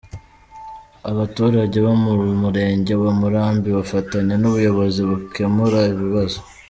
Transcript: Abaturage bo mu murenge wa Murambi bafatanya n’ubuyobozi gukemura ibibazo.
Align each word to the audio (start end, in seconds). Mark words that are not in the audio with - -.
Abaturage 1.11 1.77
bo 1.85 1.93
mu 2.03 2.11
murenge 2.41 2.93
wa 3.01 3.11
Murambi 3.19 3.69
bafatanya 3.77 4.33
n’ubuyobozi 4.37 4.99
gukemura 5.11 5.79
ibibazo. 5.93 6.39